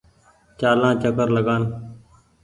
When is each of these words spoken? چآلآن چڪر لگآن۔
چآلآن 0.59 0.93
چڪر 1.01 1.27
لگآن۔ 1.35 1.61